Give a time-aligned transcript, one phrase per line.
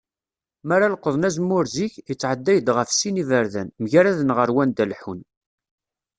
[0.65, 5.21] Mi ara leqḍen azemmur zik, yettεedday-d γef sin n yiberdan, mgaraden, γer wanda leḥḥun.